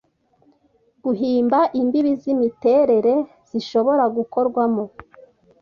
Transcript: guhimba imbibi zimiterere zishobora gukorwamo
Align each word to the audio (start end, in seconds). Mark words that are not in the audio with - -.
guhimba 1.03 1.59
imbibi 1.79 2.11
zimiterere 2.21 3.13
zishobora 3.49 4.03
gukorwamo 4.17 4.83